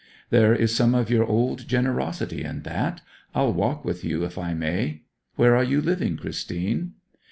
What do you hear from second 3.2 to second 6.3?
I'll walk with you, if I may. Where are you living,